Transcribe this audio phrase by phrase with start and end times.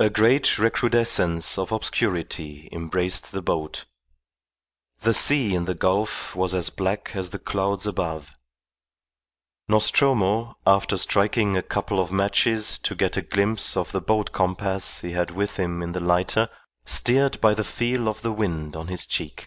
[0.00, 3.84] A great recrudescence of obscurity embraced the boat.
[5.02, 8.34] The sea in the gulf was as black as the clouds above.
[9.68, 15.02] Nostromo, after striking a couple of matches to get a glimpse of the boat compass
[15.02, 16.48] he had with him in the lighter,
[16.84, 19.46] steered by the feel of the wind on his cheek.